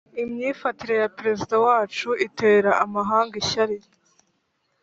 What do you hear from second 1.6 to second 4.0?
wacu itera amahanga ishyari